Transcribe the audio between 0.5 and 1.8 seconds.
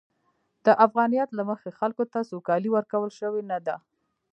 د افغانیت له مخې،